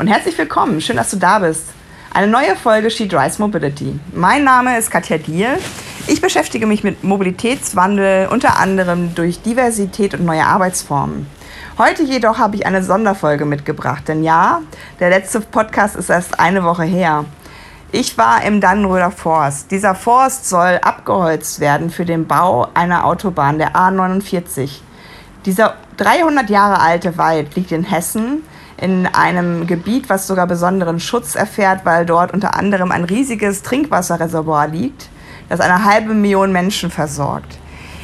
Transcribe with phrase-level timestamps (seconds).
[0.00, 0.80] Und herzlich willkommen.
[0.80, 1.66] Schön, dass du da bist.
[2.14, 4.00] Eine neue Folge She Drives Mobility.
[4.14, 5.58] Mein Name ist Katja Diel.
[6.06, 11.26] Ich beschäftige mich mit Mobilitätswandel unter anderem durch Diversität und neue Arbeitsformen.
[11.76, 14.62] Heute jedoch habe ich eine Sonderfolge mitgebracht, denn ja,
[15.00, 17.26] der letzte Podcast ist erst eine Woche her.
[17.92, 19.70] Ich war im Dannenröder Forst.
[19.70, 24.80] Dieser Forst soll abgeholzt werden für den Bau einer Autobahn, der A49.
[25.44, 28.44] Dieser 300 Jahre alte Wald liegt in Hessen
[28.80, 34.68] in einem Gebiet, was sogar besonderen Schutz erfährt, weil dort unter anderem ein riesiges Trinkwasserreservoir
[34.68, 35.10] liegt,
[35.48, 37.58] das eine halbe Million Menschen versorgt.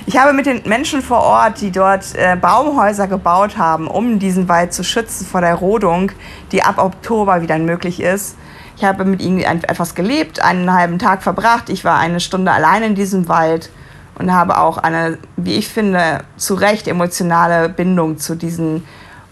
[0.09, 4.49] Ich habe mit den Menschen vor Ort, die dort äh, Baumhäuser gebaut haben, um diesen
[4.49, 6.13] Wald zu schützen vor der Rodung,
[6.53, 8.37] die ab Oktober wieder möglich ist.
[8.77, 11.71] Ich habe mit ihnen etwas gelebt, einen halben Tag verbracht.
[11.71, 13.71] Ich war eine Stunde allein in diesem Wald
[14.19, 18.85] und habe auch eine, wie ich finde, zu Recht emotionale Bindung zu diesen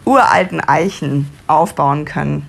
[0.05, 2.49] uralten Eichen aufbauen können.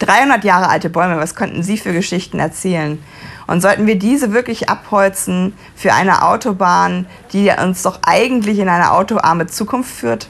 [0.00, 3.02] 300 Jahre alte Bäume, was könnten Sie für Geschichten erzählen?
[3.46, 8.92] Und sollten wir diese wirklich abholzen für eine Autobahn, die uns doch eigentlich in eine
[8.92, 10.28] autoarme Zukunft führt?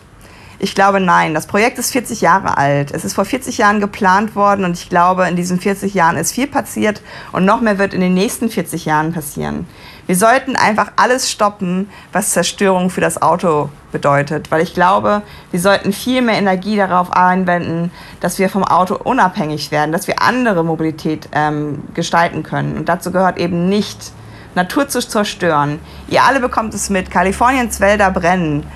[0.62, 1.32] Ich glaube nein.
[1.32, 2.90] Das Projekt ist 40 Jahre alt.
[2.92, 6.32] Es ist vor 40 Jahren geplant worden und ich glaube, in diesen 40 Jahren ist
[6.32, 7.00] viel passiert
[7.32, 9.66] und noch mehr wird in den nächsten 40 Jahren passieren.
[10.10, 15.22] Wir sollten einfach alles stoppen, was Zerstörung für das Auto bedeutet, weil ich glaube,
[15.52, 20.20] wir sollten viel mehr Energie darauf anwenden, dass wir vom Auto unabhängig werden, dass wir
[20.20, 22.76] andere Mobilität ähm, gestalten können.
[22.76, 24.10] Und dazu gehört eben nicht,
[24.56, 25.78] Natur zu zerstören.
[26.08, 27.12] Ihr alle bekommt es mit.
[27.12, 28.66] Kaliforniens Wälder brennen.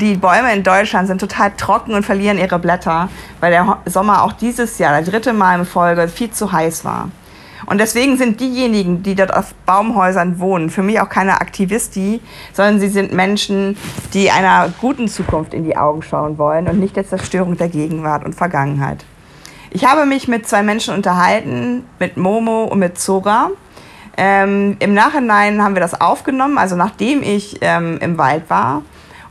[0.00, 4.32] Die Bäume in Deutschland sind total trocken und verlieren ihre Blätter, weil der Sommer auch
[4.32, 7.10] dieses Jahr, das dritte Mal in Folge, viel zu heiß war.
[7.66, 12.20] Und deswegen sind diejenigen, die dort auf Baumhäusern wohnen, für mich auch keine Aktivisti,
[12.52, 13.76] sondern sie sind Menschen,
[14.14, 18.24] die einer guten Zukunft in die Augen schauen wollen und nicht der Zerstörung der Gegenwart
[18.24, 19.04] und Vergangenheit.
[19.70, 23.50] Ich habe mich mit zwei Menschen unterhalten, mit Momo und mit Zora.
[24.16, 28.82] Ähm, Im Nachhinein haben wir das aufgenommen, also nachdem ich ähm, im Wald war.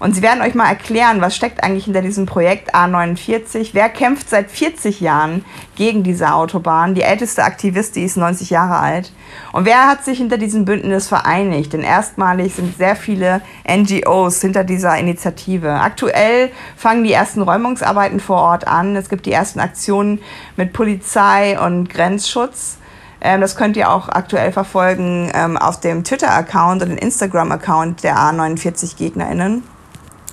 [0.01, 3.69] Und sie werden euch mal erklären, was steckt eigentlich hinter diesem Projekt A49.
[3.73, 5.45] Wer kämpft seit 40 Jahren
[5.75, 6.95] gegen diese Autobahn?
[6.95, 9.13] Die älteste Aktivistin ist 90 Jahre alt.
[9.51, 11.73] Und wer hat sich hinter diesem Bündnis vereinigt?
[11.73, 15.69] Denn erstmalig sind sehr viele NGOs hinter dieser Initiative.
[15.69, 18.95] Aktuell fangen die ersten Räumungsarbeiten vor Ort an.
[18.95, 20.19] Es gibt die ersten Aktionen
[20.57, 22.79] mit Polizei und Grenzschutz.
[23.21, 28.17] Ähm, das könnt ihr auch aktuell verfolgen ähm, auf dem Twitter-Account und dem Instagram-Account der
[28.17, 29.61] A49-GegnerInnen.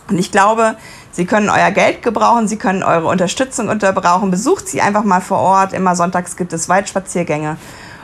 [0.08, 0.76] Und ich glaube,
[1.10, 4.30] Sie können euer Geld gebrauchen, Sie können eure Unterstützung unterbrauchen.
[4.30, 5.72] Besucht sie einfach mal vor Ort.
[5.72, 7.56] Immer sonntags gibt es Waldspaziergänge.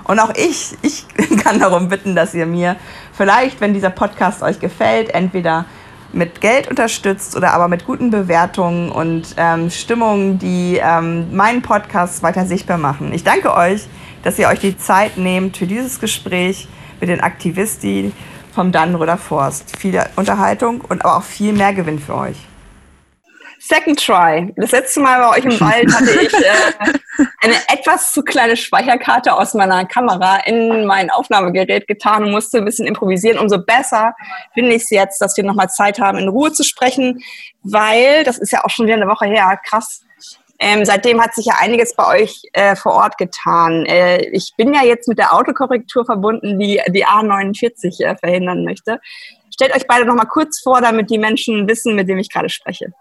[0.04, 1.06] Und auch ich, ich
[1.42, 2.76] kann darum bitten, dass ihr mir
[3.12, 5.64] vielleicht, wenn dieser Podcast euch gefällt, entweder
[6.12, 12.22] mit Geld unterstützt oder aber mit guten Bewertungen und ähm, Stimmungen, die ähm, meinen Podcast
[12.22, 13.12] weiter sichtbar machen.
[13.12, 13.86] Ich danke euch,
[14.22, 16.68] dass ihr euch die Zeit nehmt für dieses Gespräch
[17.00, 18.12] mit den Aktivisten
[18.54, 19.76] vom Dannenröder Forst.
[19.76, 22.36] Viel Unterhaltung und aber auch viel mehr Gewinn für euch.
[23.66, 24.52] Second Try.
[24.56, 29.32] Das letzte Mal bei euch im Wald hatte ich äh, eine etwas zu kleine Speicherkarte
[29.32, 33.38] aus meiner Kamera in mein Aufnahmegerät getan und musste ein bisschen improvisieren.
[33.38, 34.14] Umso besser
[34.52, 37.24] finde ich es jetzt, dass wir nochmal Zeit haben, in Ruhe zu sprechen,
[37.62, 40.02] weil, das ist ja auch schon wieder eine Woche her, krass,
[40.64, 43.84] ähm, seitdem hat sich ja einiges bei euch äh, vor Ort getan.
[43.84, 48.98] Äh, ich bin ja jetzt mit der Autokorrektur verbunden, die die A49 äh, verhindern möchte.
[49.52, 52.48] Stellt euch beide noch mal kurz vor, damit die Menschen wissen, mit wem ich gerade
[52.48, 52.94] spreche.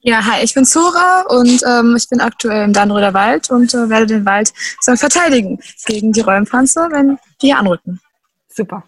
[0.00, 3.88] Ja, hi, ich bin Zora und ähm, ich bin aktuell im Dannröder Wald und äh,
[3.88, 4.52] werde den Wald
[4.82, 8.00] verteidigen gegen die Räumpanzer, wenn die hier anrücken.
[8.48, 8.82] Super.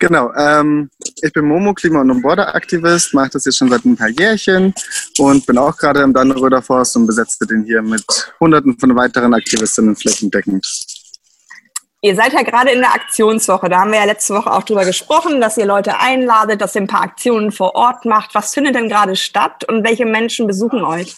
[0.00, 4.08] Genau, ähm, ich bin Momo, Klima- und Border-Aktivist, mache das jetzt schon seit ein paar
[4.08, 4.72] Jährchen
[5.18, 8.04] und bin auch gerade im Dannenröder Forst und besetze den hier mit
[8.38, 10.64] hunderten von weiteren Aktivistinnen flächendeckend.
[12.00, 13.68] Ihr seid ja gerade in der Aktionswoche.
[13.68, 16.82] Da haben wir ja letzte Woche auch drüber gesprochen, dass ihr Leute einladet, dass ihr
[16.82, 18.36] ein paar Aktionen vor Ort macht.
[18.36, 21.16] Was findet denn gerade statt und welche Menschen besuchen euch?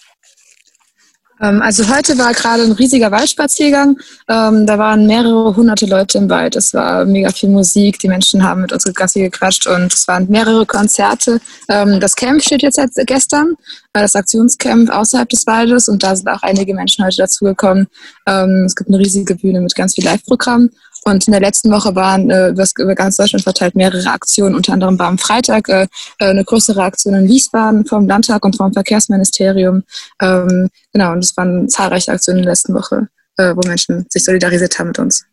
[1.41, 3.99] Ähm, also heute war gerade ein riesiger Waldspaziergang.
[4.29, 6.57] Ähm, da waren mehrere hunderte Leute im Wald.
[6.57, 7.99] Es war mega viel Musik.
[7.99, 11.41] Die Menschen haben mit uns Gassi gequatscht und es waren mehrere Konzerte.
[11.69, 13.55] Ähm, das Camp steht jetzt seit gestern,
[13.93, 17.89] äh, das Aktionscamp außerhalb des Waldes und da sind auch einige Menschen heute dazugekommen.
[18.27, 20.71] es gibt eine riesige Bühne mit ganz viel Live-Programm
[21.05, 24.55] und in der letzten Woche waren äh, über ganz Deutschland verteilt mehrere Aktionen.
[24.55, 25.87] Unter anderem war am Freitag äh,
[26.19, 29.82] äh, eine größere Aktion in Wiesbaden vom Landtag und vom Verkehrsministerium.
[30.20, 34.25] Ähm, genau, und es waren zahlreiche Aktionen in der letzten Woche, äh, wo Menschen sich
[34.25, 35.25] solidarisiert haben mit uns.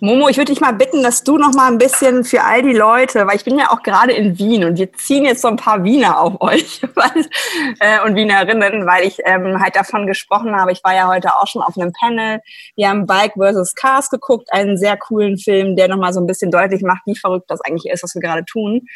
[0.00, 2.72] Momo, ich würde dich mal bitten, dass du noch mal ein bisschen für all die
[2.72, 5.56] Leute, weil ich bin ja auch gerade in Wien und wir ziehen jetzt so ein
[5.56, 6.80] paar Wiener auf euch
[7.80, 10.70] äh, und Wienerinnen, weil ich ähm, halt davon gesprochen habe.
[10.70, 12.40] Ich war ja heute auch schon auf einem Panel.
[12.76, 13.74] Wir haben Bike vs.
[13.74, 17.16] Cars geguckt, einen sehr coolen Film, der noch mal so ein bisschen deutlich macht, wie
[17.16, 18.86] verrückt das eigentlich ist, was wir gerade tun.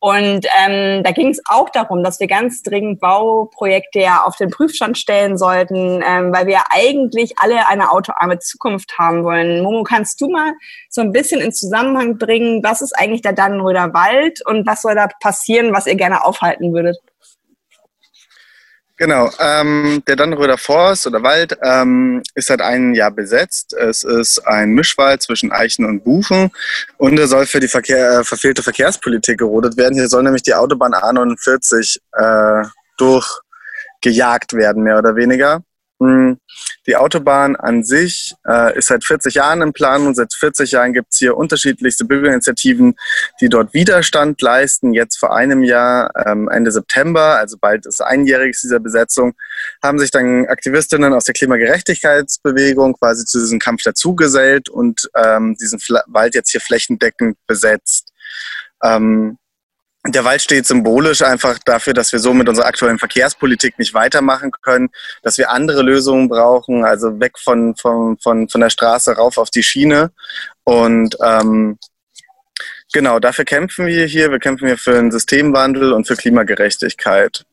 [0.00, 4.50] Und ähm, da ging es auch darum, dass wir ganz dringend Bauprojekte ja auf den
[4.50, 9.62] Prüfstand stellen sollten, ähm, weil wir eigentlich alle eine autoarme Zukunft haben wollen.
[9.62, 10.52] Momo, kannst du mal
[10.88, 14.94] so ein bisschen in Zusammenhang bringen, was ist eigentlich der Dannenröder Wald und was soll
[14.94, 16.96] da passieren, was ihr gerne aufhalten würdet?
[18.98, 23.72] Genau, ähm, der Dannenröder Forst oder Wald ähm, ist seit einem Jahr besetzt.
[23.72, 26.50] Es ist ein Mischwald zwischen Eichen und Buchen
[26.96, 29.94] und er soll für die Verkehr, äh, verfehlte Verkehrspolitik gerodet werden.
[29.94, 32.66] Hier soll nämlich die Autobahn A49 äh,
[32.96, 35.62] durchgejagt werden, mehr oder weniger.
[36.00, 40.14] Die Autobahn an sich äh, ist seit 40 Jahren in Planung.
[40.14, 42.94] Seit 40 Jahren gibt es hier unterschiedlichste Bürgerinitiativen,
[43.40, 44.94] die dort Widerstand leisten.
[44.94, 49.34] Jetzt vor einem Jahr, ähm, Ende September, also bald ist einjähriges dieser Besetzung,
[49.82, 55.80] haben sich dann Aktivistinnen aus der Klimagerechtigkeitsbewegung quasi zu diesem Kampf dazugesellt und ähm, diesen
[56.06, 58.12] Wald jetzt hier flächendeckend besetzt.
[58.82, 59.38] Ähm,
[60.06, 64.52] der Wald steht symbolisch einfach dafür, dass wir so mit unserer aktuellen Verkehrspolitik nicht weitermachen
[64.62, 64.90] können,
[65.22, 69.50] dass wir andere Lösungen brauchen, also weg von, von, von, von der Straße rauf auf
[69.50, 70.12] die Schiene.
[70.64, 71.78] Und ähm,
[72.92, 74.30] genau, dafür kämpfen wir hier.
[74.30, 77.44] Wir kämpfen hier für einen Systemwandel und für Klimagerechtigkeit.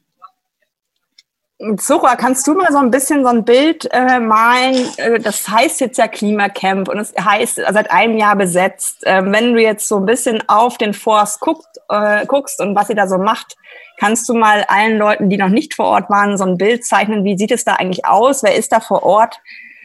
[1.78, 4.90] Zora, kannst du mal so ein bisschen so ein Bild äh, malen?
[4.98, 9.04] Äh, das heißt jetzt ja Klimacamp und es heißt seit einem Jahr besetzt.
[9.06, 12.90] Ähm, wenn du jetzt so ein bisschen auf den Forst guckt, äh, guckst und was
[12.90, 13.56] ihr da so macht,
[13.98, 17.24] kannst du mal allen Leuten, die noch nicht vor Ort waren, so ein Bild zeichnen?
[17.24, 18.44] Wie sieht es da eigentlich aus?
[18.44, 19.40] Wer ist da vor Ort?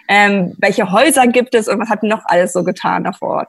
[0.08, 3.48] Ähm, welche Häuser gibt es und was hat noch alles so getan da vor Ort?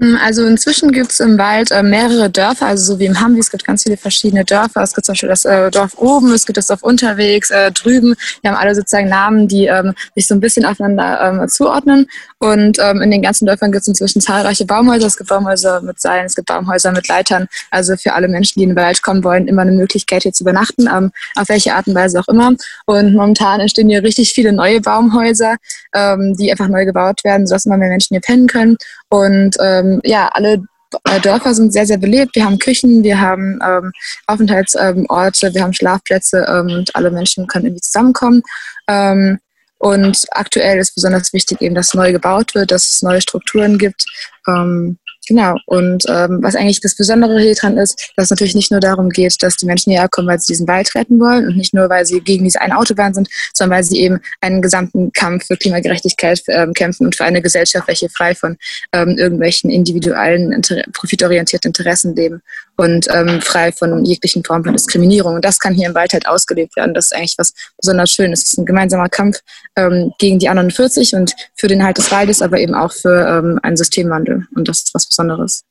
[0.00, 3.38] Mm, also inzwischen gibt es im Wald äh, mehrere Dörfer, also so wie im Hambi,
[3.38, 4.82] es gibt ganz viele verschiedene Dörfer.
[4.82, 8.14] Es gibt zum Beispiel das äh, Dorf oben, es gibt das Dorf unterwegs, äh, drüben.
[8.42, 12.06] Die haben alle sozusagen Namen, die ähm, sich so ein bisschen aufeinander ähm, zuordnen.
[12.38, 15.06] Und ähm, in den ganzen Dörfern gibt es inzwischen zahlreiche Baumhäuser.
[15.06, 17.46] Es gibt Baumhäuser mit Seilen, es gibt Baumhäuser mit Leitern.
[17.70, 20.44] Also für alle Menschen, die in den Wald kommen wollen, immer eine Möglichkeit hier zu
[20.44, 22.52] übernachten, ähm, auf welche Art und Weise auch immer.
[22.86, 25.56] Und momentan entstehen hier richtig viele neue Baumhäuser,
[25.94, 28.78] ähm, die einfach neu gebaut werden, sodass immer mehr Menschen hier pennen können.
[29.10, 30.62] Und ähm, ja, alle
[31.04, 32.34] äh, Dörfer sind sehr, sehr belebt.
[32.34, 33.92] Wir haben Küchen, wir haben ähm,
[34.26, 38.42] Aufenthaltsorte, wir haben Schlafplätze ähm, und alle Menschen können irgendwie zusammenkommen.
[38.88, 39.38] Ähm,
[39.78, 44.04] und aktuell ist besonders wichtig eben, dass neu gebaut wird, dass es neue Strukturen gibt.
[44.46, 44.98] Ähm,
[45.30, 45.54] Genau.
[45.64, 49.10] Und ähm, was eigentlich das Besondere hier dran ist, dass es natürlich nicht nur darum
[49.10, 51.88] geht, dass die Menschen hierher kommen, weil sie diesen Wald retten wollen und nicht nur,
[51.88, 55.56] weil sie gegen diese eine Autobahn sind, sondern weil sie eben einen gesamten Kampf für
[55.56, 58.56] Klimagerechtigkeit ähm, kämpfen und für eine Gesellschaft, welche frei von
[58.92, 62.42] ähm, irgendwelchen individuellen, inter profitorientierten Interessen leben
[62.80, 65.34] und ähm, frei von jeglichen Formen von Diskriminierung.
[65.34, 66.94] Und das kann hier im Wald halt ausgelebt werden.
[66.94, 68.40] Das ist eigentlich was besonders Schönes.
[68.40, 69.40] Es ist ein gemeinsamer Kampf
[69.76, 73.60] ähm, gegen die A49 und für den Halt des Waldes, aber eben auch für ähm,
[73.62, 74.46] einen Systemwandel.
[74.54, 75.62] Und das ist was Besonderes.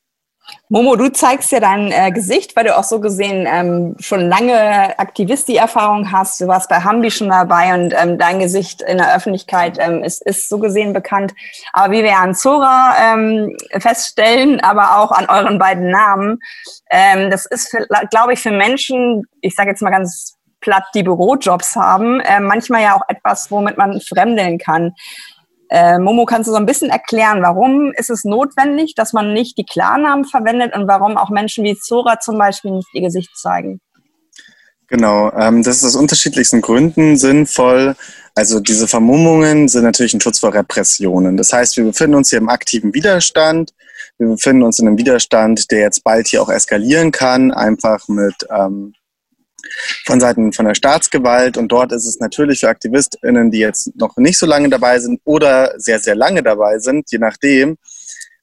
[0.70, 4.98] Momo, du zeigst ja dein äh, Gesicht, weil du auch so gesehen ähm, schon lange
[5.00, 6.40] Aktivisti-Erfahrung hast.
[6.42, 10.22] Du warst bei Hambi schon dabei und ähm, dein Gesicht in der Öffentlichkeit ähm, ist,
[10.22, 11.34] ist so gesehen bekannt.
[11.74, 16.40] Aber wie wir an Zora ähm, feststellen, aber auch an euren beiden Namen,
[16.92, 17.76] ähm, das ist,
[18.12, 22.84] glaube ich, für Menschen, ich sage jetzt mal ganz platt, die Bürojobs haben, äh, manchmal
[22.84, 24.94] ja auch etwas, womit man fremdeln kann.
[25.70, 29.58] Äh, Momo, kannst du so ein bisschen erklären, warum ist es notwendig, dass man nicht
[29.58, 33.80] die Klarnamen verwendet und warum auch Menschen wie Zora zum Beispiel nicht ihr Gesicht zeigen?
[34.88, 37.96] Genau, ähm, das ist aus unterschiedlichsten Gründen sinnvoll.
[38.34, 41.38] Also diese Vermummungen sind natürlich ein Schutz vor Repressionen.
[41.38, 43.74] Das heißt, wir befinden uns hier im aktiven Widerstand.
[44.18, 48.34] Wir befinden uns in einem Widerstand, der jetzt bald hier auch eskalieren kann, einfach mit
[48.50, 48.94] ähm,
[50.06, 51.58] von Seiten von der Staatsgewalt.
[51.58, 55.22] Und dort ist es natürlich für AktivistInnen, die jetzt noch nicht so lange dabei sind
[55.24, 57.78] oder sehr, sehr lange dabei sind, je nachdem,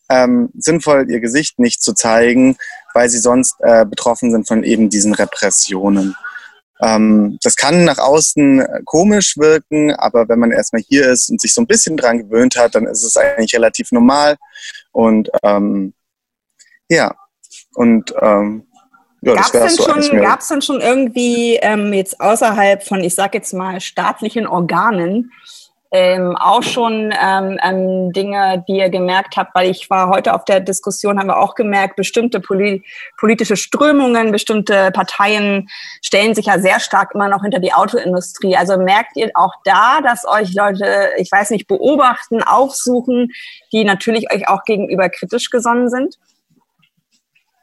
[0.09, 2.57] ähm, sinnvoll, ihr Gesicht nicht zu zeigen,
[2.95, 6.15] weil sie sonst äh, betroffen sind von eben diesen Repressionen.
[6.81, 11.41] Ähm, das kann nach außen äh, komisch wirken, aber wenn man erstmal hier ist und
[11.41, 14.37] sich so ein bisschen dran gewöhnt hat, dann ist es eigentlich relativ normal.
[14.93, 15.95] Und ähm,
[16.89, 17.15] ja,
[17.75, 18.67] und ähm,
[19.26, 23.52] ja, Gab es denn, so denn schon irgendwie ähm, jetzt außerhalb von, ich sag jetzt
[23.52, 25.33] mal, staatlichen Organen
[25.92, 29.54] ähm, auch schon ähm, ähm, Dinge, die ihr gemerkt habt?
[29.54, 32.85] Weil ich war heute auf der Diskussion, haben wir auch gemerkt, bestimmte poli
[33.18, 35.68] politische Strömungen, bestimmte Parteien
[36.02, 38.56] stellen sich ja sehr stark immer noch hinter die Autoindustrie.
[38.56, 43.33] Also merkt ihr auch da, dass euch Leute, ich weiß nicht, beobachten, aufsuchen,
[43.73, 46.16] die natürlich euch auch gegenüber kritisch gesonnen sind?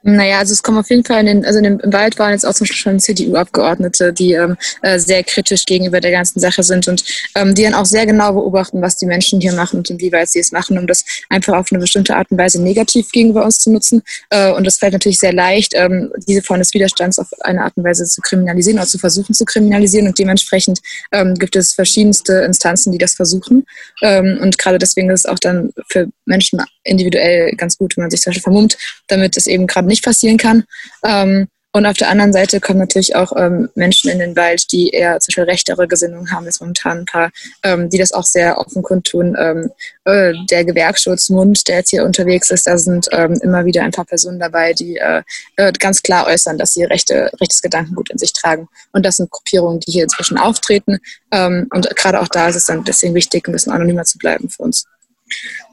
[0.06, 2.32] Naja, also es kommen auf jeden Fall in den, also in dem, im Wald waren
[2.32, 6.62] jetzt auch zum Beispiel schon CDU-Abgeordnete, die ähm, äh, sehr kritisch gegenüber der ganzen Sache
[6.62, 7.06] sind und
[7.36, 10.40] ähm, die dann auch sehr genau beobachten, was die Menschen hier machen und inwieweit sie
[10.40, 13.72] es machen, um das einfach auf eine bestimmte Art und Weise negativ gegenüber uns zu
[13.72, 14.02] nutzen.
[14.30, 17.78] Äh, und das fällt natürlich sehr leicht, ähm, diese Form des Widerstands auf eine Art
[17.78, 20.08] und Weise zu kriminalisieren oder zu versuchen zu kriminalisieren.
[20.08, 20.80] Und dementsprechend
[21.14, 23.66] ähm, gibt es verschiedenste Instanzen, die das versuchen.
[24.02, 28.12] Ähm, und gerade deswegen ist es auch dann für Menschen individuell ganz gut, wenn man
[28.12, 30.64] sich zum Beispiel vermummt, damit es eben gerade nicht passieren kann.
[31.06, 34.90] Ähm, und auf der anderen Seite kommen natürlich auch ähm, Menschen in den Wald, die
[34.90, 37.32] eher zum Beispiel rechtere Gesinnungen haben, ist momentan ein paar,
[37.64, 39.36] ähm, die das auch sehr offen kundtun.
[39.40, 39.72] Ähm,
[40.06, 44.06] äh, der Gewerksschutzmund, der jetzt hier unterwegs ist, da sind ähm, immer wieder ein paar
[44.06, 45.24] Personen dabei, die äh,
[45.56, 48.70] äh, ganz klar äußern, dass sie rechte, rechtes Gedankengut in sich tragen.
[48.92, 51.00] Und das sind Gruppierungen, die hier inzwischen auftreten.
[51.32, 54.48] Ähm, und gerade auch da ist es dann deswegen wichtig, ein bisschen anonymer zu bleiben
[54.48, 54.86] für uns.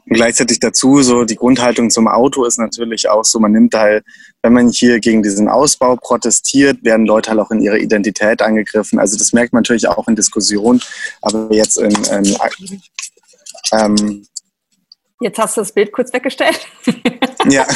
[0.05, 4.03] Und gleichzeitig dazu, so die Grundhaltung zum Auto ist natürlich auch so, man nimmt halt,
[4.41, 8.99] wenn man hier gegen diesen Ausbau protestiert, werden Leute halt auch in ihrer Identität angegriffen.
[8.99, 10.81] Also das merkt man natürlich auch in Diskussionen,
[11.21, 12.37] aber jetzt in, in
[13.71, 14.25] ähm,
[15.21, 16.59] Jetzt hast du das Bild kurz weggestellt.
[17.49, 17.67] ja.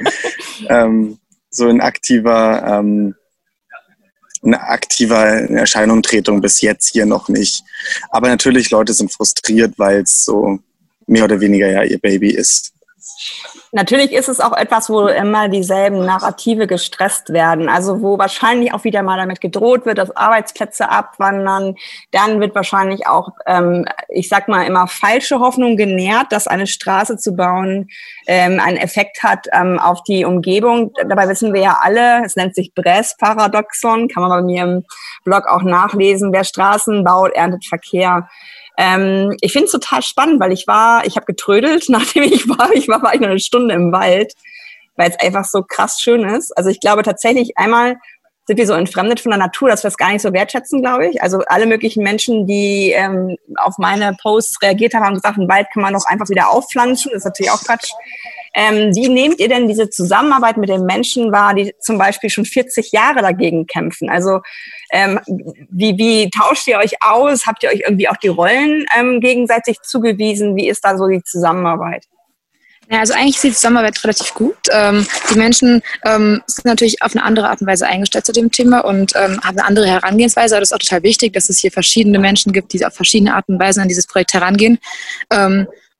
[0.68, 1.18] ähm,
[1.48, 3.14] so in aktiver, ähm,
[4.42, 7.62] eine aktiver Erscheinungtretung bis jetzt hier noch nicht.
[8.10, 10.58] Aber natürlich, Leute sind frustriert, weil es so
[11.10, 12.72] mehr oder weniger ja ihr Baby ist.
[13.72, 17.68] Natürlich ist es auch etwas, wo immer dieselben Narrative gestresst werden.
[17.68, 21.76] Also wo wahrscheinlich auch wieder mal damit gedroht wird, dass Arbeitsplätze abwandern.
[22.10, 27.16] Dann wird wahrscheinlich auch, ähm, ich sag mal immer, falsche Hoffnung genährt, dass eine Straße
[27.16, 27.88] zu bauen
[28.26, 30.92] ähm, einen Effekt hat ähm, auf die Umgebung.
[31.08, 34.84] Dabei wissen wir ja alle, es nennt sich Bress-Paradoxon, kann man bei mir im
[35.24, 36.32] Blog auch nachlesen.
[36.32, 38.28] Wer Straßen baut, erntet Verkehr.
[38.82, 42.72] Ähm, ich finde es total spannend, weil ich war, ich habe getrödelt, nachdem ich war,
[42.72, 44.32] ich war, war ich noch eine Stunde im Wald,
[44.96, 46.56] weil es einfach so krass schön ist.
[46.56, 47.96] Also ich glaube tatsächlich einmal
[48.46, 51.08] sind wir so entfremdet von der Natur, dass wir es gar nicht so wertschätzen, glaube
[51.08, 51.22] ich.
[51.22, 55.68] Also alle möglichen Menschen, die ähm, auf meine Posts reagiert haben, haben gesagt, einen Wald
[55.72, 57.10] kann man doch einfach wieder aufpflanzen.
[57.12, 57.92] Das ist natürlich auch Quatsch.
[58.54, 62.46] Ähm, wie nehmt ihr denn diese Zusammenarbeit mit den Menschen wahr, die zum Beispiel schon
[62.46, 64.08] 40 Jahre dagegen kämpfen?
[64.10, 64.40] Also
[64.92, 65.20] ähm,
[65.70, 67.46] wie, wie tauscht ihr euch aus?
[67.46, 70.56] Habt ihr euch irgendwie auch die Rollen ähm, gegenseitig zugewiesen?
[70.56, 72.04] Wie ist da so die Zusammenarbeit?
[72.90, 74.56] Ja, also eigentlich ist die Zusammenarbeit relativ gut.
[74.72, 78.50] Ähm, die Menschen ähm, sind natürlich auf eine andere Art und Weise eingestellt zu dem
[78.50, 80.56] Thema und ähm, haben eine andere Herangehensweise.
[80.56, 83.34] Aber das ist auch total wichtig, dass es hier verschiedene Menschen gibt, die auf verschiedene
[83.36, 84.78] Arten und Weisen an dieses Projekt herangehen.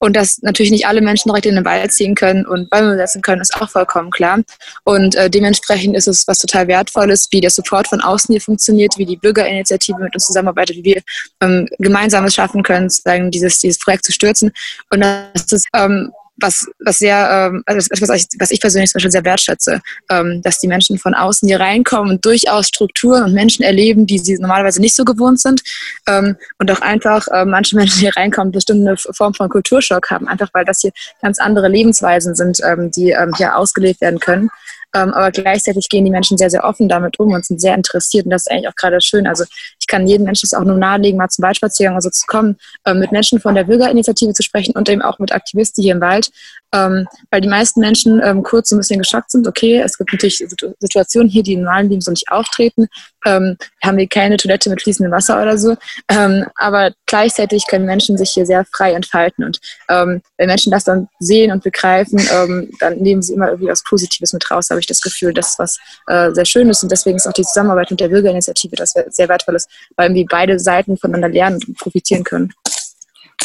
[0.01, 3.23] Und dass natürlich nicht alle Menschen direkt in den Wald ziehen können und Bäume setzen
[3.23, 4.41] können, ist auch vollkommen klar.
[4.85, 8.97] Und äh, dementsprechend ist es was total Wertvolles, wie der Support von außen hier funktioniert,
[8.97, 11.03] wie die Bürgerinitiative mit uns zusammenarbeitet, wie wir
[11.41, 14.53] ähm, Gemeinsames schaffen können, sozusagen dieses, dieses Projekt zu stürzen.
[14.91, 18.99] Und das ist ähm, was, was sehr, ähm, also was, ich, was ich persönlich zum
[18.99, 19.81] Beispiel sehr wertschätze,
[20.11, 24.19] ähm, dass die Menschen von außen hier reinkommen und durchaus Strukturen und Menschen erleben, die
[24.19, 25.63] sie normalerweise nicht so gewohnt sind
[26.07, 30.29] ähm, und auch einfach äh, manche Menschen hier reinkommen, bestimmt eine Form von Kulturschock haben,
[30.29, 30.93] einfach weil das hier
[31.23, 34.51] ganz andere Lebensweisen sind, ähm, die ähm, hier ausgelebt werden können.
[34.95, 38.25] Ähm, aber gleichzeitig gehen die Menschen sehr, sehr offen damit um und sind sehr interessiert.
[38.25, 39.27] Und das ist eigentlich auch gerade schön.
[39.27, 39.45] Also
[39.79, 42.95] ich kann jedem Menschen das auch nur nahelegen, mal zum Waldspaziergang also zu kommen, äh,
[42.95, 46.31] mit Menschen von der Bürgerinitiative zu sprechen und eben auch mit Aktivisten hier im Wald,
[46.73, 49.47] ähm, weil die meisten Menschen ähm, kurz so ein bisschen geschockt sind.
[49.47, 50.45] Okay, es gibt natürlich
[50.79, 52.87] Situationen hier, die im normalen Leben so nicht auftreten.
[53.27, 55.77] Ähm, haben wir keine Toilette mit fließendem Wasser oder so.
[56.09, 59.45] Ähm, aber gleichzeitig können Menschen sich hier sehr frei entfalten.
[59.45, 63.69] Und ähm, wenn Menschen das dann sehen und begreifen, ähm, dann nehmen sie immer irgendwie
[63.69, 65.35] was Positives mit raus, habe ich das Gefühl.
[65.35, 66.83] Das ist was äh, sehr Schönes.
[66.83, 70.25] Und deswegen ist auch die Zusammenarbeit mit der Bürgerinitiative das sehr wertvoll ist, weil irgendwie
[70.25, 72.53] beide Seiten voneinander lernen und profitieren können.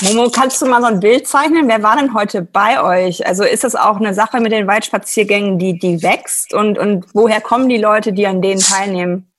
[0.02, 1.70] Momo, kannst du mal so ein Bild zeichnen?
[1.70, 3.26] Wer war denn heute bei euch?
[3.26, 6.54] Also ist das auch eine Sache mit den Waldspaziergängen, die, die wächst?
[6.54, 9.32] Und, und woher kommen die Leute, die an denen teilnehmen?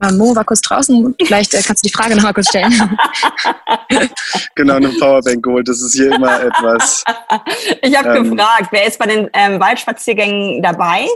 [0.00, 1.14] Äh, Mo war kurz draußen.
[1.22, 2.72] Vielleicht äh, kannst du die Frage noch mal kurz stellen.
[4.54, 5.68] genau, eine Powerbank geholt.
[5.68, 7.04] Das ist hier immer etwas.
[7.82, 11.06] Ich habe ähm, gefragt, wer ist bei den ähm, Waldspaziergängen dabei?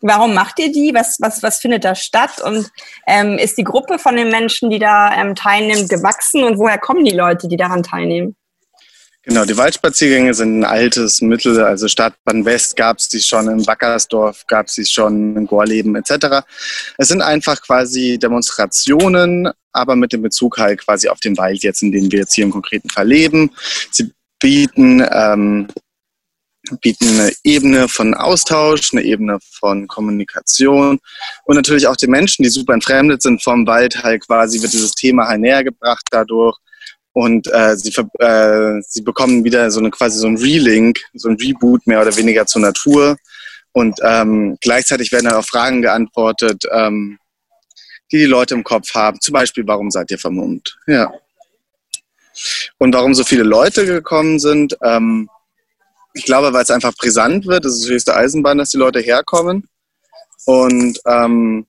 [0.00, 0.92] Warum macht ihr die?
[0.94, 2.40] Was, was, was findet da statt?
[2.42, 2.70] Und
[3.06, 6.42] ähm, ist die Gruppe von den Menschen, die da ähm, teilnimmt, gewachsen?
[6.42, 8.36] Und woher kommen die Leute, die daran teilnehmen?
[9.22, 11.62] Genau, die Waldspaziergänge sind ein altes Mittel.
[11.62, 15.94] Also Stadtbahn West gab es die schon in Wackersdorf, gab es die schon in Gorleben
[15.94, 16.46] etc.
[16.96, 21.82] Es sind einfach quasi Demonstrationen, aber mit dem Bezug halt quasi auf den Wald jetzt,
[21.82, 23.50] in dem wir jetzt hier im konkreten Fall leben.
[23.90, 25.68] Sie bieten, ähm,
[26.80, 30.98] bieten eine Ebene von Austausch, eine Ebene von Kommunikation
[31.44, 34.92] und natürlich auch den Menschen, die super entfremdet sind vom Wald, halt quasi wird dieses
[34.92, 36.56] Thema halt näher gebracht dadurch
[37.12, 41.36] und äh, sie, äh, sie bekommen wieder so eine quasi so ein Relink, so ein
[41.36, 43.16] Reboot mehr oder weniger zur Natur.
[43.72, 47.18] Und ähm, gleichzeitig werden dann auch Fragen geantwortet, ähm,
[48.12, 49.20] die die Leute im Kopf haben.
[49.20, 50.76] Zum Beispiel, warum seid ihr vermummt?
[50.86, 51.12] Ja.
[52.78, 55.28] Und warum so viele Leute gekommen sind, ähm,
[56.14, 57.64] ich glaube, weil es einfach brisant wird.
[57.64, 59.68] Das ist höchste Eisenbahn, dass die Leute herkommen.
[60.46, 61.66] Und ähm,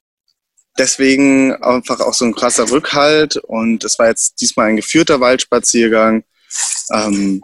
[0.78, 3.38] deswegen einfach auch so ein krasser Rückhalt.
[3.38, 6.24] Und es war jetzt diesmal ein geführter Waldspaziergang.
[6.92, 7.44] Ähm,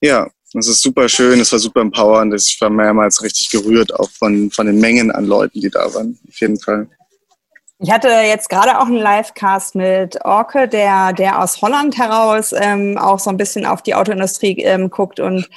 [0.00, 2.32] ja, es ist super schön, es war super empowernd.
[2.34, 6.18] Ich war mehrmals richtig gerührt, auch von, von den Mengen an Leuten, die da waren.
[6.28, 6.88] Auf jeden Fall.
[7.78, 12.96] Ich hatte jetzt gerade auch einen Livecast mit Orke, der, der aus Holland heraus ähm,
[12.96, 15.50] auch so ein bisschen auf die Autoindustrie ähm, guckt und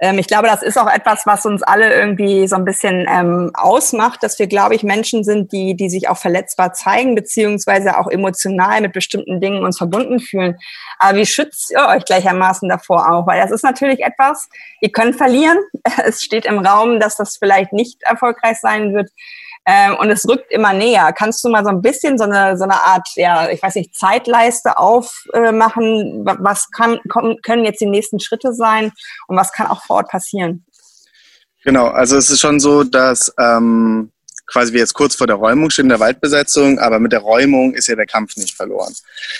[0.00, 4.22] ich glaube, das ist auch etwas, was uns alle irgendwie so ein bisschen ähm, ausmacht,
[4.22, 8.80] dass wir, glaube ich, Menschen sind, die, die sich auch verletzbar zeigen, beziehungsweise auch emotional
[8.80, 10.56] mit bestimmten Dingen uns verbunden fühlen.
[11.00, 13.26] Aber wie schützt ihr euch gleichermaßen davor auch?
[13.26, 14.48] Weil das ist natürlich etwas,
[14.80, 15.58] ihr könnt verlieren.
[16.04, 19.10] Es steht im Raum, dass das vielleicht nicht erfolgreich sein wird.
[19.70, 21.12] Ähm, und es rückt immer näher.
[21.12, 23.94] Kannst du mal so ein bisschen so eine, so eine Art, ja, ich weiß nicht,
[23.94, 26.26] Zeitleiste aufmachen?
[26.26, 26.98] Äh, was kann,
[27.42, 28.92] können jetzt die nächsten Schritte sein
[29.26, 30.64] und was kann auch vor Ort passieren?
[31.64, 34.10] Genau, also es ist schon so, dass ähm,
[34.50, 37.86] quasi wir jetzt kurz vor der Räumung stehen, der Waldbesetzung, aber mit der Räumung ist
[37.86, 38.92] ja der Kampf nicht verloren.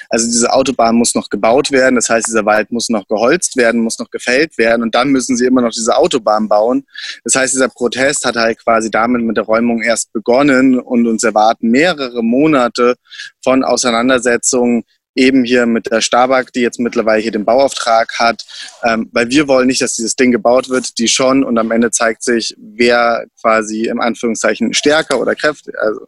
[0.09, 3.81] Also diese Autobahn muss noch gebaut werden, das heißt, dieser Wald muss noch geholzt werden,
[3.81, 6.85] muss noch gefällt werden und dann müssen sie immer noch diese Autobahn bauen.
[7.25, 11.25] Das heißt, dieser Protest hat halt quasi damit mit der Räumung erst begonnen und uns
[11.25, 12.97] erwarten mehrere Monate
[13.43, 14.85] von Auseinandersetzungen
[15.19, 18.45] eben hier mit der Stabak, die jetzt mittlerweile hier den Bauauftrag hat,
[18.85, 21.91] ähm, weil wir wollen nicht, dass dieses Ding gebaut wird, die schon und am Ende
[21.91, 26.07] zeigt sich, wer quasi im Anführungszeichen stärker oder kräftig, also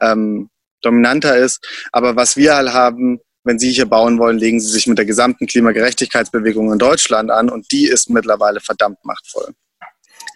[0.00, 0.48] ähm,
[0.80, 1.66] dominanter ist.
[1.92, 5.06] Aber was wir halt haben, wenn Sie hier bauen wollen, legen Sie sich mit der
[5.06, 9.54] gesamten Klimagerechtigkeitsbewegung in Deutschland an und die ist mittlerweile verdammt machtvoll.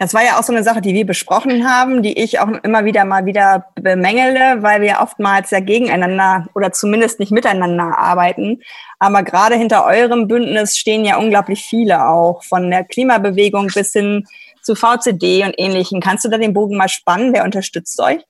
[0.03, 2.85] Das war ja auch so eine Sache, die wir besprochen haben, die ich auch immer
[2.85, 8.63] wieder mal wieder bemängele, weil wir oftmals ja gegeneinander oder zumindest nicht miteinander arbeiten.
[8.99, 14.27] Aber gerade hinter eurem Bündnis stehen ja unglaublich viele auch, von der Klimabewegung bis hin
[14.61, 16.01] zu VCD und ähnlichen.
[16.01, 17.33] Kannst du da den Bogen mal spannen?
[17.33, 18.25] Wer unterstützt euch?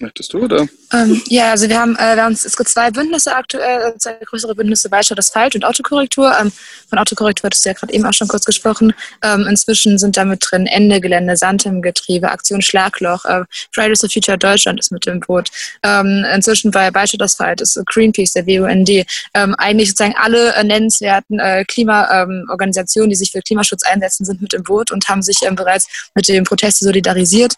[0.00, 0.66] Möchtest du, oder?
[0.94, 4.14] Ähm, ja, also wir haben, äh, wir haben es gibt zwei Bündnisse aktuell, äh, zwei
[4.14, 6.32] größere Bündnisse, Beistand Asphalt und Autokorrektur.
[6.40, 6.50] Ähm,
[6.88, 8.94] von Autokorrektur hattest du ja gerade eben auch schon kurz gesprochen.
[9.22, 14.00] Ähm, inzwischen sind da mit drin Ende Gelände, Sand im Getriebe, Aktion Schlagloch, äh, Fridays
[14.00, 15.50] for Future Deutschland ist mit dem Boot.
[15.82, 18.88] Ähm, inzwischen bei Beistand Asphalt ist Greenpeace, der WUND.
[19.34, 24.54] Ähm, eigentlich sozusagen alle äh, nennenswerten äh, Klimaorganisationen, die sich für Klimaschutz einsetzen, sind mit
[24.54, 27.54] im Boot und haben sich ähm, bereits mit dem Protest solidarisiert.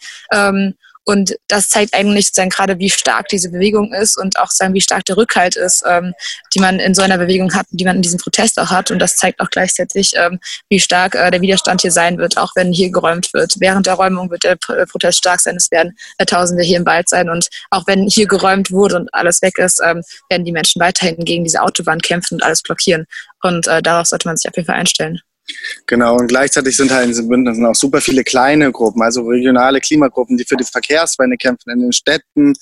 [1.05, 4.81] Und das zeigt eigentlich sozusagen gerade, wie stark diese Bewegung ist und auch sagen, wie
[4.81, 6.15] stark der Rückhalt ist, ähm,
[6.55, 8.91] die man in so einer Bewegung hat, die man in diesem Protest auch hat.
[8.91, 10.39] Und das zeigt auch gleichzeitig, ähm,
[10.69, 13.55] wie stark äh, der Widerstand hier sein wird, auch wenn hier geräumt wird.
[13.59, 15.57] Während der Räumung wird der äh, Protest stark sein.
[15.57, 17.29] Es werden äh, Tausende hier im Wald sein.
[17.29, 21.25] Und auch wenn hier geräumt wurde und alles weg ist, ähm, werden die Menschen weiterhin
[21.25, 23.07] gegen diese Autobahn kämpfen und alles blockieren.
[23.43, 25.21] Und äh, darauf sollte man sich auf jeden Fall einstellen.
[25.87, 29.81] Genau, und gleichzeitig sind halt in diesen Bündnissen auch super viele kleine Gruppen, also regionale
[29.81, 32.55] Klimagruppen, die für die Verkehrswende kämpfen in den Städten,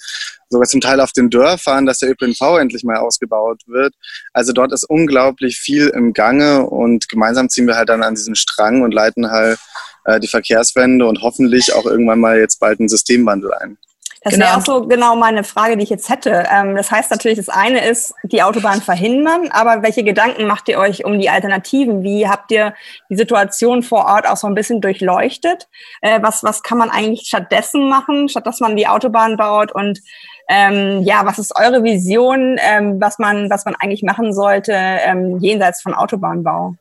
[0.48, 3.94] sogar zum Teil auf den Dörfern, dass der ÖPNV endlich mal ausgebaut wird.
[4.32, 8.34] Also dort ist unglaublich viel im Gange und gemeinsam ziehen wir halt dann an diesem
[8.34, 9.58] Strang und leiten halt
[10.04, 13.78] äh, die Verkehrswende und hoffentlich auch irgendwann mal jetzt bald einen Systemwandel ein.
[14.22, 14.46] Das genau.
[14.46, 16.44] wäre auch so genau meine Frage, die ich jetzt hätte.
[16.52, 20.78] Ähm, das heißt natürlich, das eine ist, die Autobahn verhindern, aber welche Gedanken macht ihr
[20.78, 22.02] euch um die Alternativen?
[22.02, 22.74] Wie habt ihr
[23.08, 25.68] die Situation vor Ort auch so ein bisschen durchleuchtet?
[26.02, 29.72] Äh, was, was kann man eigentlich stattdessen machen, statt dass man die Autobahn baut?
[29.72, 30.00] Und
[30.48, 35.38] ähm, ja, was ist eure Vision, ähm, was, man, was man eigentlich machen sollte ähm,
[35.38, 36.74] jenseits von Autobahnbau?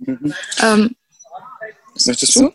[0.00, 0.34] Mhm.
[0.62, 0.96] Ähm,
[2.06, 2.50] Möchtest du?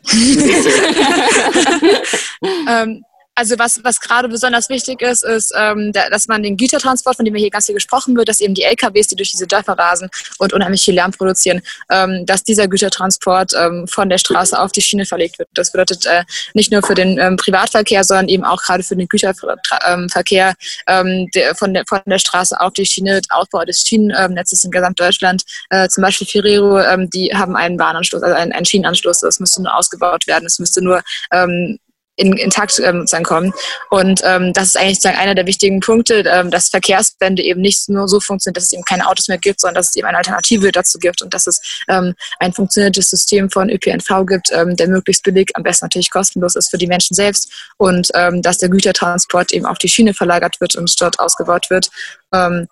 [2.67, 3.03] ähm,
[3.37, 7.35] Also was, was gerade besonders wichtig ist, ist, ähm, dass man den Gütertransport, von dem
[7.35, 10.53] hier ganz viel gesprochen wird, dass eben die LKWs, die durch diese Dörfer rasen und
[10.53, 15.05] unheimlich viel Lärm produzieren, ähm, dass dieser Gütertransport ähm, von der Straße auf die Schiene
[15.05, 15.49] verlegt wird.
[15.53, 16.23] Das bedeutet äh,
[16.55, 20.55] nicht nur für den ähm, Privatverkehr, sondern eben auch gerade für den Güterverkehr
[20.87, 25.43] ähm, der, von, der, von der Straße auf die Schiene, Aufbau des Schienennetzes in Gesamtdeutschland.
[25.69, 29.19] Äh, zum Beispiel Ferrero, ähm, die haben einen Bahnanschluss, also einen, einen Schienenanschluss.
[29.19, 30.47] Das müsste nur ausgebaut werden.
[30.47, 31.77] Es müsste nur ähm,
[32.17, 33.53] in, intakt ähm, sozusagen kommen.
[33.89, 37.87] Und ähm, das ist eigentlich sozusagen einer der wichtigen Punkte, ähm, dass Verkehrswende eben nicht
[37.89, 40.17] nur so funktioniert, dass es eben keine Autos mehr gibt, sondern dass es eben eine
[40.17, 44.87] Alternative dazu gibt und dass es ähm, ein funktionierendes System von ÖPNV gibt, ähm, der
[44.87, 48.69] möglichst billig, am besten natürlich kostenlos ist für die Menschen selbst und ähm, dass der
[48.69, 51.89] Gütertransport eben auf die Schiene verlagert wird und dort ausgebaut wird.
[52.33, 52.67] Ähm,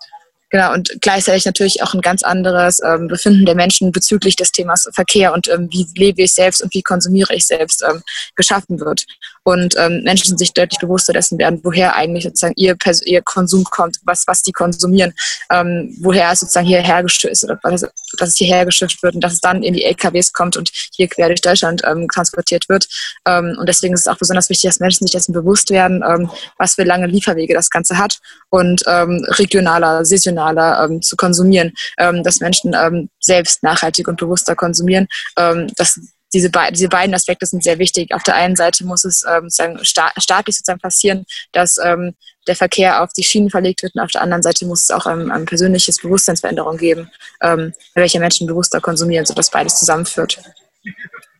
[0.50, 4.88] Genau, und gleichzeitig natürlich auch ein ganz anderes ähm, Befinden der Menschen bezüglich des Themas
[4.94, 8.00] Verkehr und ähm, wie lebe ich selbst und wie konsumiere ich selbst ähm,
[8.36, 9.06] geschaffen wird.
[9.42, 13.64] Und ähm, Menschen sind sich deutlich bewusster dessen werden, woher eigentlich sozusagen ihr, ihr Konsum
[13.64, 15.14] kommt, was, was die konsumieren,
[15.50, 17.84] ähm, woher es sozusagen hierher geschifft ist oder dass,
[18.16, 21.08] dass es hierher geschifft wird und dass es dann in die LKWs kommt und hier
[21.08, 22.88] quer durch Deutschland ähm, transportiert wird.
[23.26, 26.30] Ähm, und deswegen ist es auch besonders wichtig, dass Menschen sich dessen bewusst werden, ähm,
[26.58, 28.18] was für lange Lieferwege das Ganze hat
[28.50, 32.74] und ähm, regionaler, saisonaler ähm, zu konsumieren, ähm, dass Menschen
[33.20, 35.08] selbst nachhaltig und bewusster konsumieren.
[35.36, 36.00] Ähm, das,
[36.32, 38.12] diese, be diese beiden Aspekte sind sehr wichtig.
[38.14, 42.14] Auf der einen Seite muss es ähm, staatlich sozusagen passieren, dass ähm,
[42.46, 45.06] der Verkehr auf die Schienen verlegt wird und auf der anderen Seite muss es auch
[45.06, 47.10] ein, ein persönliches Bewusstseinsveränderung geben,
[47.42, 50.40] ähm, welche Menschen bewusster konsumieren, sodass beides zusammenführt.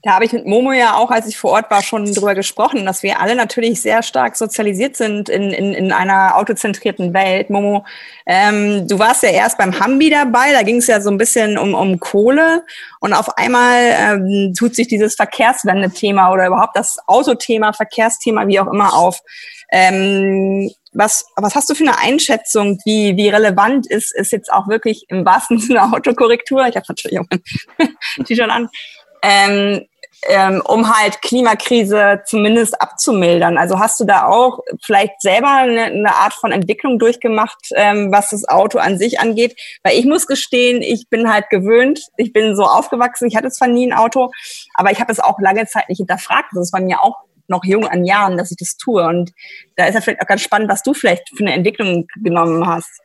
[0.07, 2.87] Da habe ich mit Momo ja auch, als ich vor Ort war, schon drüber gesprochen,
[2.87, 7.51] dass wir alle natürlich sehr stark sozialisiert sind in, in, in einer autozentrierten Welt.
[7.51, 7.85] Momo,
[8.25, 11.59] ähm, du warst ja erst beim Hambi dabei, da ging es ja so ein bisschen
[11.59, 12.65] um, um Kohle
[13.01, 18.73] und auf einmal ähm, tut sich dieses Verkehrswende-Thema oder überhaupt das Autothema, Verkehrsthema, wie auch
[18.73, 19.21] immer auf.
[19.73, 24.69] Ähm, was, was hast du für eine Einschätzung, wie, wie relevant ist, ist jetzt auch
[24.69, 26.67] wirklich im wahrsten Sinne Autokorrektur?
[26.67, 27.27] Ich habe natürlich auch
[28.19, 28.69] ein T-Shirt an.
[29.23, 29.87] Ähm,
[30.29, 33.59] ähm, um halt Klimakrise zumindest abzumildern.
[33.59, 38.31] Also hast du da auch vielleicht selber eine, eine Art von Entwicklung durchgemacht, ähm, was
[38.31, 39.61] das Auto an sich angeht?
[39.83, 43.69] Weil ich muss gestehen, ich bin halt gewöhnt, ich bin so aufgewachsen, ich hatte zwar
[43.69, 44.31] nie ein Auto,
[44.75, 46.49] aber ich habe es auch lange Zeit nicht hinterfragt.
[46.53, 49.05] Das ist bei mir auch noch jung an Jahren, dass ich das tue.
[49.05, 49.33] Und
[49.77, 53.01] da ist ja vielleicht auch ganz spannend, was du vielleicht für eine Entwicklung genommen hast.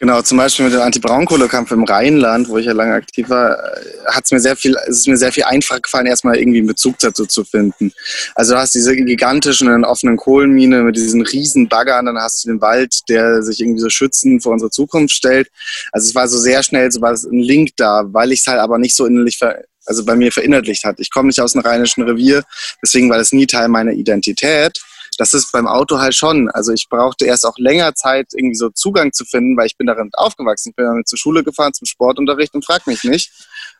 [0.00, 3.58] Genau, zum Beispiel mit dem Anti-Braunkohlekampf im Rheinland, wo ich ja lange aktiv war,
[4.06, 6.68] hat es mir sehr viel, es ist mir sehr viel einfacher gefallen, erstmal irgendwie einen
[6.68, 7.92] Bezug dazu zu finden.
[8.36, 12.60] Also du hast diese gigantischen offenen Kohlenmine mit diesen riesen Baggern, dann hast du den
[12.60, 15.50] Wald, der sich irgendwie so schützend vor unsere Zukunft stellt.
[15.90, 18.60] Also es war so sehr schnell, so war ein Link da, weil ich es halt
[18.60, 21.00] aber nicht so innerlich ver also bei mir verinnerlicht hat.
[21.00, 22.44] Ich komme nicht aus einem rheinischen Revier,
[22.82, 24.78] deswegen war das nie Teil meiner Identität
[25.18, 26.48] das ist beim Auto halt schon.
[26.50, 29.88] Also ich brauchte erst auch länger Zeit, irgendwie so Zugang zu finden, weil ich bin
[29.88, 30.70] darin aufgewachsen.
[30.70, 33.32] Ich bin damit zur Schule gefahren, zum Sportunterricht und frag mich nicht.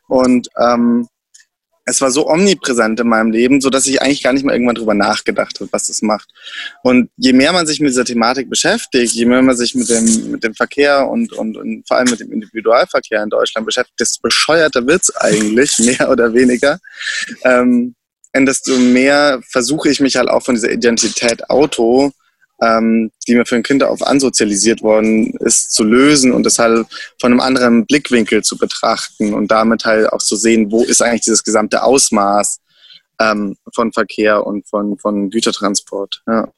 [0.07, 1.07] Und ähm,
[1.89, 4.75] es war so omnipräsent in meinem Leben, so dass ich eigentlich gar nicht mehr irgendwann
[4.75, 6.29] drüber nachgedacht habe, was das macht.
[6.83, 10.31] Und je mehr man sich mit dieser Thematik beschäftigt, je mehr man sich mit dem,
[10.31, 14.21] mit dem Verkehr und, und, und vor allem mit dem Individualverkehr in Deutschland beschäftigt, desto
[14.21, 16.79] bescheuerter wird's eigentlich, mehr oder weniger.
[17.43, 17.95] Ähm,
[18.35, 22.11] desto mehr versuche ich mich halt auch von dieser Identität Auto,
[22.61, 26.87] ähm, die mir für ein Kind auf ansozialisiert worden ist, zu lösen und das halt
[27.19, 31.21] von einem anderen Blickwinkel zu betrachten und damit halt auch zu sehen, wo ist eigentlich
[31.21, 32.59] dieses gesamte Ausmaß
[33.19, 36.23] ähm, von Verkehr und von, von Gütertransport.
[36.27, 36.49] Ja.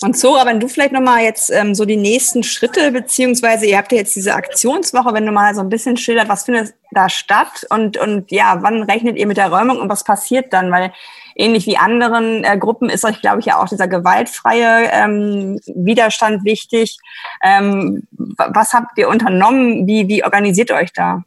[0.00, 3.92] Und Zora, wenn du vielleicht nochmal jetzt ähm, so die nächsten Schritte, beziehungsweise ihr habt
[3.92, 7.66] ja jetzt diese Aktionswoche, wenn du mal so ein bisschen schildert, was findet da statt
[7.70, 10.70] und, und ja, wann rechnet ihr mit der Räumung und was passiert dann?
[10.70, 10.92] Weil
[11.34, 16.44] ähnlich wie anderen äh, Gruppen ist euch, glaube ich, ja auch dieser gewaltfreie ähm, Widerstand
[16.44, 16.98] wichtig.
[17.42, 19.86] Ähm, was habt ihr unternommen?
[19.86, 21.22] Wie, wie organisiert ihr euch da?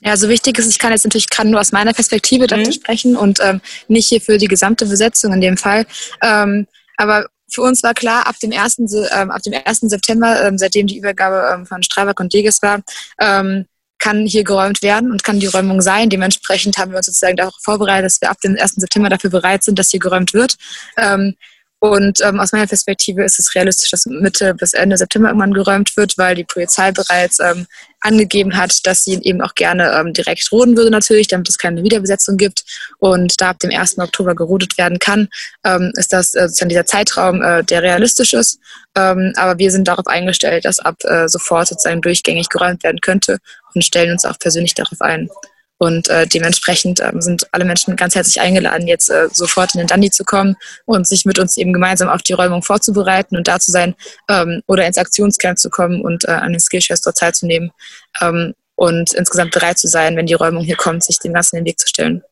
[0.00, 2.72] Ja, so wichtig ist, ich kann jetzt natürlich kann nur aus meiner Perspektive dazu mhm.
[2.72, 5.86] sprechen und ähm, nicht hier für die gesamte Besetzung in dem Fall.
[6.22, 8.78] Ähm, aber für uns war klar, ab dem 1.
[9.12, 9.80] Ähm, ab dem 1.
[9.80, 12.80] September, ähm, seitdem die Übergabe ähm, von Strabag und Deges war,
[13.20, 13.66] ähm,
[13.98, 16.10] kann hier geräumt werden und kann die Räumung sein.
[16.10, 18.74] Dementsprechend haben wir uns sozusagen darauf vorbereitet, dass wir ab dem 1.
[18.76, 20.56] September dafür bereit sind, dass hier geräumt wird.
[21.78, 25.94] Und ähm, aus meiner Perspektive ist es realistisch, dass Mitte bis Ende September irgendwann geräumt
[25.96, 27.66] wird, weil die Polizei bereits ähm,
[28.00, 31.82] angegeben hat, dass sie eben auch gerne ähm, direkt roden würde natürlich, damit es keine
[31.82, 32.64] Wiederbesetzung gibt.
[32.98, 33.98] Und da ab dem 1.
[33.98, 35.28] Oktober gerodet werden kann,
[35.64, 38.58] ähm, ist das äh, sozusagen dieser Zeitraum, äh, der realistisch ist.
[38.96, 43.38] Ähm, aber wir sind darauf eingestellt, dass ab äh, sofort sozusagen durchgängig geräumt werden könnte
[43.74, 45.28] und stellen uns auch persönlich darauf ein.
[45.78, 49.86] Und äh, dementsprechend ähm, sind alle Menschen ganz herzlich eingeladen, jetzt äh, sofort in den
[49.86, 53.60] Dandi zu kommen und sich mit uns eben gemeinsam auf die Räumung vorzubereiten und da
[53.60, 53.94] zu sein
[54.28, 57.72] ähm, oder ins Aktionscamp zu kommen und äh, an den Skillshares dort teilzunehmen
[58.22, 61.64] ähm, und insgesamt bereit zu sein, wenn die Räumung hier kommt, sich dem Ganzen in
[61.64, 62.22] den Weg zu stellen.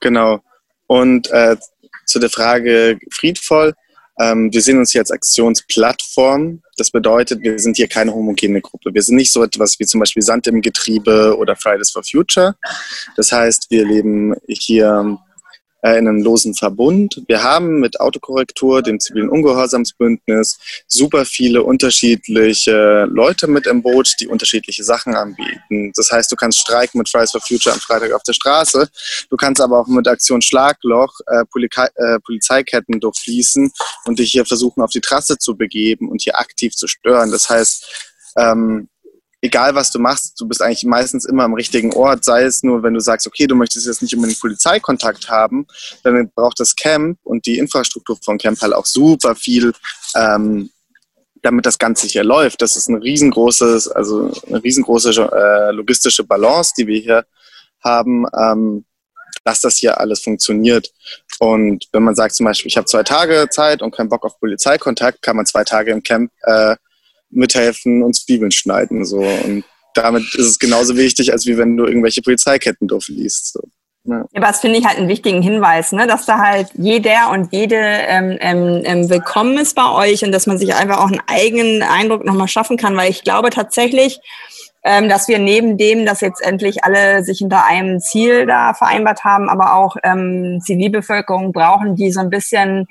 [0.00, 0.40] Genau.
[0.86, 1.56] Und äh,
[2.04, 3.74] zu der Frage friedvoll.
[4.18, 6.62] Ähm, wir sehen uns hier als Aktionsplattform.
[6.76, 8.94] Das bedeutet, wir sind hier keine homogene Gruppe.
[8.94, 12.56] Wir sind nicht so etwas wie zum Beispiel Sand im Getriebe oder Fridays for Future.
[13.16, 15.18] Das heißt, wir leben hier
[15.86, 17.22] äh, in einem losen Verbund.
[17.28, 24.26] Wir haben mit Autokorrektur, dem zivilen Ungehorsamsbündnis, super viele unterschiedliche Leute mit im Boot, die
[24.26, 25.92] unterschiedliche Sachen anbieten.
[25.94, 28.88] Das heißt, du kannst streiken mit Fridays for Future am Freitag auf der Straße.
[29.30, 33.70] Du kannst aber auch mit Aktion Schlagloch äh, Polizei, äh, Polizeiketten durchfließen
[34.06, 37.30] und dich hier versuchen, auf die Trasse zu begeben und hier aktiv zu stören.
[37.30, 37.86] Das heißt,
[38.38, 38.88] ähm,
[39.40, 42.82] egal was du machst, du bist eigentlich meistens immer am richtigen Ort, sei es nur,
[42.82, 45.66] wenn du sagst, okay, du möchtest jetzt nicht unbedingt Polizeikontakt haben,
[46.02, 49.72] dann braucht das Camp und die Infrastruktur von Camp halt auch super viel,
[50.14, 50.70] ähm,
[51.42, 52.62] damit das Ganze hier läuft.
[52.62, 57.26] Das ist ein riesengroßes, also eine riesengroße äh, logistische Balance, die wir hier
[57.84, 58.84] haben, ähm,
[59.44, 60.90] dass das hier alles funktioniert.
[61.38, 64.40] Und wenn man sagt zum Beispiel, ich habe zwei Tage Zeit und keinen Bock auf
[64.40, 66.74] Polizeikontakt, kann man zwei Tage im Camp äh,
[67.30, 69.04] mithelfen und Zwiebeln schneiden.
[69.04, 69.18] So.
[69.18, 73.52] Und damit ist es genauso wichtig, als wie wenn du irgendwelche Polizeiketten durchliest.
[73.52, 73.60] So.
[74.08, 74.24] Ja.
[74.36, 76.06] aber das finde ich halt einen wichtigen Hinweis, ne?
[76.06, 80.46] dass da halt jeder und jede ähm, ähm, ähm, willkommen ist bei euch und dass
[80.46, 84.20] man sich einfach auch einen eigenen Eindruck nochmal schaffen kann, weil ich glaube tatsächlich,
[84.84, 89.24] ähm, dass wir neben dem, dass jetzt endlich alle sich hinter einem Ziel da vereinbart
[89.24, 92.86] haben, aber auch ähm, Zivilbevölkerung brauchen, die so ein bisschen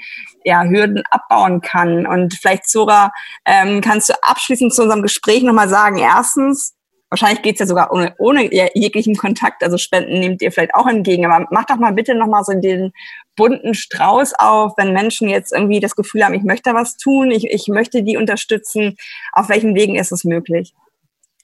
[0.45, 2.05] ja, Hürden abbauen kann.
[2.05, 3.11] Und vielleicht, Zora,
[3.45, 6.75] ähm, kannst du abschließend zu unserem Gespräch nochmal sagen, erstens,
[7.09, 11.25] wahrscheinlich geht's ja sogar ohne, ohne jeglichen Kontakt, also Spenden nehmt ihr vielleicht auch entgegen,
[11.25, 12.93] aber mach doch mal bitte nochmal so den
[13.35, 17.45] bunten Strauß auf, wenn Menschen jetzt irgendwie das Gefühl haben, ich möchte was tun, ich,
[17.45, 18.97] ich möchte die unterstützen,
[19.33, 20.73] auf welchen Wegen ist es möglich?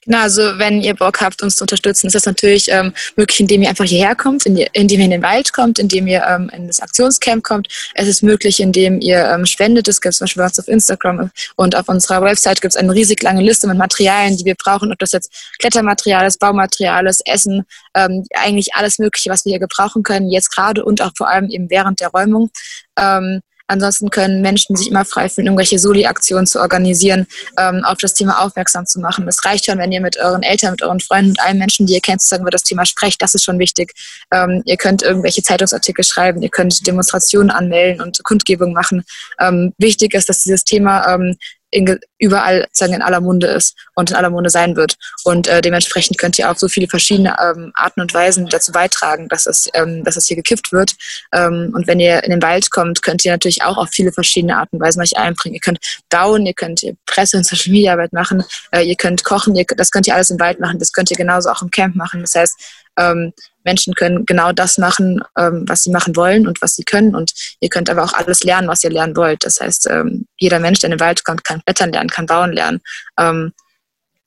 [0.04, 3.62] Genau, also wenn ihr Bock habt, uns zu unterstützen, ist das natürlich ähm, möglich, indem
[3.62, 6.80] ihr einfach hierher kommt, indem ihr in den Wald kommt, indem ihr ähm, in das
[6.80, 7.68] Aktionscamp kommt.
[7.94, 9.86] Es ist möglich, indem ihr ähm, spendet.
[9.86, 13.22] Es gibt zum Beispiel was auf Instagram und auf unserer Website gibt es eine riesig
[13.22, 17.64] lange Liste mit Materialien, die wir brauchen, ob das jetzt Klettermaterial ist, Baumaterial ist, Essen,
[17.94, 21.48] ähm, eigentlich alles Mögliche, was wir hier gebrauchen können, jetzt gerade und auch vor allem
[21.48, 22.50] eben während der Räumung.
[22.98, 23.40] Ähm,
[23.72, 27.26] Ansonsten können Menschen sich immer frei fühlen, irgendwelche Soli-Aktionen zu organisieren,
[27.58, 29.26] ähm, auf das Thema aufmerksam zu machen.
[29.26, 31.94] Es reicht schon, wenn ihr mit euren Eltern, mit euren Freunden und allen Menschen, die
[31.94, 33.22] ihr kennt, sozusagen über das Thema sprecht.
[33.22, 33.94] Das ist schon wichtig.
[34.30, 39.04] Ähm, ihr könnt irgendwelche Zeitungsartikel schreiben, ihr könnt Demonstrationen anmelden und Kundgebungen machen.
[39.40, 41.36] Ähm, wichtig ist, dass dieses Thema ähm,
[41.72, 44.94] in, überall sagen in aller Munde ist und in aller Munde sein wird.
[45.24, 49.28] Und äh, dementsprechend könnt ihr auf so viele verschiedene ähm, Arten und Weisen dazu beitragen,
[49.28, 50.92] dass es, ähm, dass es hier gekippt wird.
[51.32, 54.56] Ähm, und wenn ihr in den Wald kommt, könnt ihr natürlich auch auf viele verschiedene
[54.56, 55.54] Arten und Weisen euch einbringen.
[55.54, 55.78] Ihr könnt
[56.10, 59.90] bauen, ihr könnt Presse- und Social Media Arbeit machen, äh, ihr könnt kochen, ihr, das
[59.90, 62.20] könnt ihr alles im Wald machen, das könnt ihr genauso auch im Camp machen.
[62.20, 63.32] Das heißt, ähm,
[63.64, 67.14] Menschen können genau das machen, ähm, was sie machen wollen und was sie können.
[67.14, 69.44] Und ihr könnt aber auch alles lernen, was ihr lernen wollt.
[69.44, 72.52] Das heißt, ähm, jeder Mensch, der in den Wald kommt, kann klettern lernen, kann bauen
[72.52, 72.80] lernen.
[73.18, 73.52] Ähm,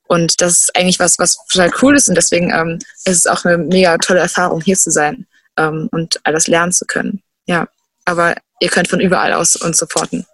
[0.07, 2.07] und das ist eigentlich was, was total cool ist.
[2.07, 5.25] Und deswegen ähm, ist es auch eine mega tolle Erfahrung, hier zu sein
[5.57, 7.21] ähm, und alles lernen zu können.
[7.47, 7.67] Ja,
[8.05, 10.25] aber ihr könnt von überall aus uns supporten.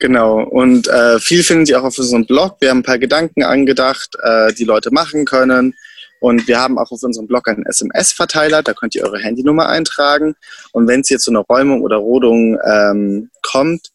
[0.00, 2.56] Genau, und äh, viel finden Sie auch auf unserem Blog.
[2.60, 5.74] Wir haben ein paar Gedanken angedacht, äh, die Leute machen können.
[6.20, 10.34] Und wir haben auch auf unserem Blog einen SMS-Verteiler, da könnt ihr eure Handynummer eintragen.
[10.72, 13.88] Und wenn es jetzt zu einer Räumung oder Rodung ähm, kommt,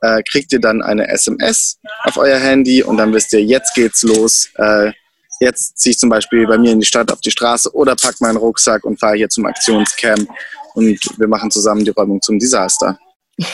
[0.00, 4.02] äh, kriegt ihr dann eine SMS auf euer Handy und dann wisst ihr, jetzt geht's
[4.02, 4.50] los.
[4.56, 4.92] Äh,
[5.40, 8.20] jetzt ziehe ich zum Beispiel bei mir in die Stadt auf die Straße oder pack
[8.20, 10.28] meinen Rucksack und fahre hier zum Aktionscamp
[10.74, 12.98] und wir machen zusammen die Räumung zum Desaster.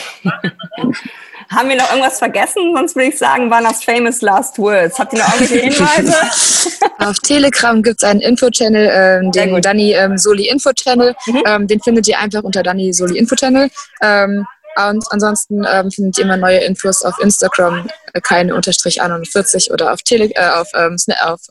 [1.49, 2.73] Haben wir noch irgendwas vergessen?
[2.75, 4.99] Sonst würde ich sagen, waren das famous last words.
[4.99, 6.15] Habt ihr noch irgendwelche Hinweise?
[6.99, 8.89] Auf Telegram gibt es einen Info-Channel,
[9.23, 11.15] ähm, den Dani ähm, Soli Info-Channel.
[11.25, 11.43] Mhm.
[11.45, 13.69] Ähm, den findet ihr einfach unter Dani Soli Info-Channel.
[14.01, 19.71] Ähm, und ansonsten ähm, findet ihr immer neue Infos auf Instagram, äh, keine Unterstrich 41
[19.71, 21.41] oder auf, Tele äh, auf, ähm, auf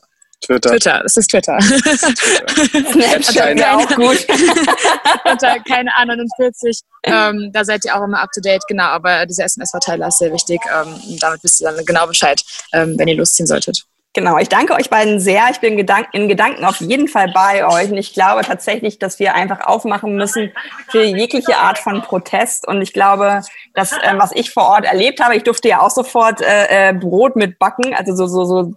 [0.45, 0.69] Twitter.
[0.71, 1.59] Twitter, das ist Twitter.
[1.61, 4.25] Snapchat wäre auch gut.
[5.25, 6.81] Unter keine Ahnung 49.
[7.03, 8.83] Ähm, da seid ihr auch immer up to date, genau.
[8.83, 10.59] Aber dieser SMS-Verteiler ist sehr wichtig.
[10.73, 12.41] Ähm, damit wisst ihr dann genau Bescheid,
[12.73, 13.85] ähm, wenn ihr losziehen solltet.
[14.15, 15.45] Genau, ich danke euch beiden sehr.
[15.49, 15.75] Ich bin
[16.11, 17.89] in Gedanken auf jeden Fall bei euch.
[17.89, 20.51] Und ich glaube tatsächlich, dass wir einfach aufmachen müssen
[20.89, 22.67] für jegliche Art von Protest.
[22.67, 23.41] Und ich glaube,
[23.73, 26.93] dass, äh, was ich vor Ort erlebt habe, ich durfte ja auch sofort äh, äh
[26.93, 28.73] Brot mit backen, also so, so, so,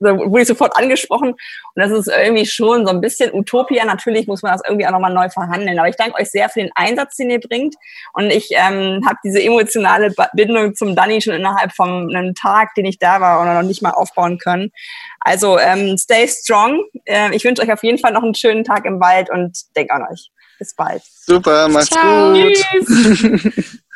[0.00, 1.28] da wurde ich sofort angesprochen.
[1.30, 1.38] Und
[1.76, 3.84] das ist irgendwie schon so ein bisschen Utopia.
[3.84, 5.78] Natürlich muss man das irgendwie auch nochmal neu verhandeln.
[5.78, 7.76] Aber ich danke euch sehr für den Einsatz, den ihr bringt.
[8.12, 12.86] Und ich ähm, habe diese emotionale Bindung zum Danny schon innerhalb von einem Tag, den
[12.86, 14.72] ich da war, oder noch nicht mal aufbauen können.
[15.20, 16.82] Also ähm, stay strong.
[17.04, 19.92] Äh, ich wünsche euch auf jeden Fall noch einen schönen Tag im Wald und denkt
[19.92, 20.30] an euch.
[20.58, 21.02] Bis bald.
[21.26, 22.32] Super, macht's Ciao.
[22.32, 22.54] gut.
[22.54, 23.80] Tschüss.